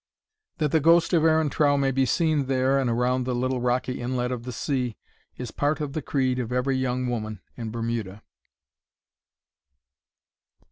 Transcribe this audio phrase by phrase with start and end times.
[0.57, 4.01] That the ghost of Aaron Trow may be seen there and round the little rocky
[4.01, 4.97] inlet of the sea,
[5.37, 8.23] is part of the creed of every young woman in Bermuda.